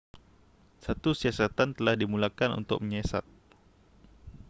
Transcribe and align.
satu 0.85 1.11
siasatan 1.21 1.69
telah 1.77 1.93
dimulakan 2.01 2.49
untuk 2.59 2.77
menyiasat 2.83 3.21